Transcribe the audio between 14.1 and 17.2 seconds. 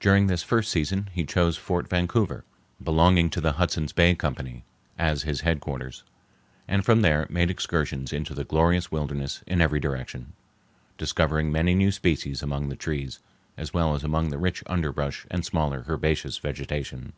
the rich underbrush and smaller herbaceous vegetation.